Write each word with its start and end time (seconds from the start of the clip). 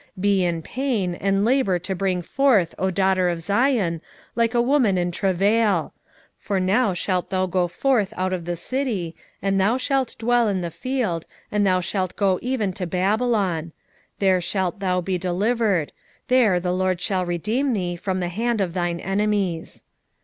4:10 0.17 0.21
Be 0.21 0.43
in 0.43 0.61
pain, 0.63 1.13
and 1.13 1.45
labour 1.45 1.77
to 1.77 1.93
bring 1.93 2.23
forth, 2.23 2.73
O 2.79 2.89
daughter 2.89 3.29
of 3.29 3.39
Zion, 3.39 4.01
like 4.35 4.55
a 4.55 4.59
woman 4.59 4.97
in 4.97 5.11
travail: 5.11 5.93
for 6.39 6.59
now 6.59 6.95
shalt 6.95 7.29
thou 7.29 7.45
go 7.45 7.67
forth 7.67 8.11
out 8.17 8.33
of 8.33 8.45
the 8.45 8.55
city, 8.55 9.15
and 9.43 9.61
thou 9.61 9.77
shalt 9.77 10.15
dwell 10.17 10.47
in 10.47 10.61
the 10.61 10.71
field, 10.71 11.25
and 11.51 11.67
thou 11.67 11.81
shalt 11.81 12.15
go 12.15 12.39
even 12.41 12.73
to 12.73 12.87
Babylon; 12.87 13.73
there 14.17 14.41
shalt 14.41 14.79
thou 14.79 15.01
be 15.01 15.19
delivered; 15.19 15.91
there 16.29 16.59
the 16.59 16.73
LORD 16.73 16.99
shall 16.99 17.23
redeem 17.23 17.73
thee 17.73 17.95
from 17.95 18.21
the 18.21 18.29
hand 18.29 18.59
of 18.59 18.73
thine 18.73 18.99
enemies. 18.99 19.83